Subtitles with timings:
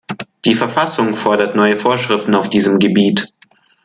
[0.45, 3.31] Die Verfassung fordert neue Vorschriften auf diesem Gebiet.